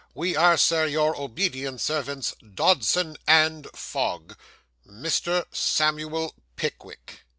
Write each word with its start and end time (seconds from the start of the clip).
We 0.15 0.35
are, 0.35 0.57
Sir, 0.57 0.87
Your 0.87 1.15
obedient 1.15 1.79
servants, 1.79 2.33
Dodson 2.43 3.17
& 3.67 3.73
Fogg. 3.75 4.35
Mr. 4.89 5.45
Samuel 5.51 6.33
Pickwick. 6.55 7.21